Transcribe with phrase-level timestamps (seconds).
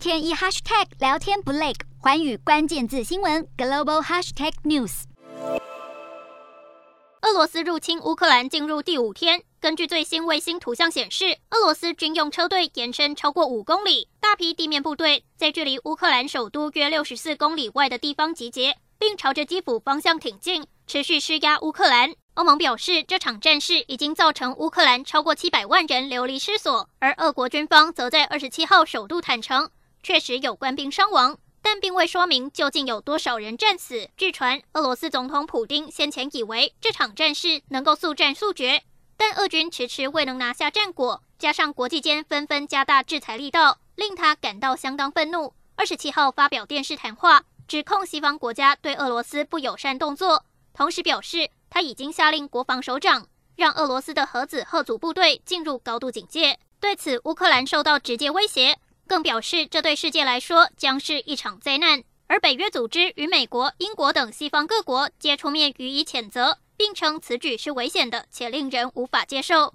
[0.00, 5.02] 天一 hashtag 聊天不累，寰宇关键字新闻 global hashtag news。
[7.20, 22.14] 俄罗斯入侵乌克兰进入第五天，根据最新卫星图像显示，俄罗斯军用车队延伸超过五公里，大批地面部队在距离乌克兰首都约六十四公里外的地方集结，并朝着基辅方向挺进，持续施压乌克兰。
[22.34, 29.68] 欧盟表示，这场战事已经造成乌克兰超过七百万人流离失所，而俄国军方则在二十七号首度坦承，
[30.02, 34.08] 确实有官兵伤亡，但并未说明究竟有多少人战死。
[34.16, 38.82] 据传，俄罗斯总统普丁先前以为这场战事能够速战速决，
[39.16, 45.52] 但俄军迟迟未能拿下战果，加上国际间纷纷加大制裁力道，令他感到相当愤怒。
[45.76, 53.26] 二十七号发表电视谈话，指控西方国家对俄罗斯不友善动作，同时表示，他已经下令国防首长
[53.56, 56.58] 让俄罗斯的核子吓阻部队进入高度警戒。
[56.80, 58.78] 对此，乌克兰受到直接威胁，
[59.10, 62.04] 更表示这对世界来说将是一场灾难。
[62.28, 69.74] 而北约组织与美国、英国等西方各国皆出面予以谴责，并称此举是危险的且令人无法接受。